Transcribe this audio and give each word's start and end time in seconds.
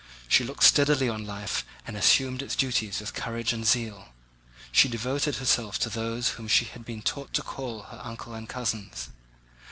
She 0.27 0.43
looked 0.43 0.63
steadily 0.63 1.07
on 1.09 1.27
life 1.27 1.63
and 1.85 1.95
assumed 1.95 2.41
its 2.41 2.55
duties 2.55 3.01
with 3.01 3.13
courage 3.13 3.53
and 3.53 3.67
zeal. 3.67 4.07
She 4.71 4.87
devoted 4.89 5.35
herself 5.35 5.77
to 5.77 5.89
those 5.91 6.29
whom 6.29 6.47
she 6.47 6.65
had 6.65 6.83
been 6.83 7.03
taught 7.03 7.35
to 7.35 7.43
call 7.43 7.83
her 7.83 8.01
uncle 8.03 8.33
and 8.33 8.49
cousins. 8.49 9.09